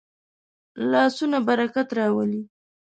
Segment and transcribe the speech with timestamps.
[0.91, 2.41] لاسونه برکت راولي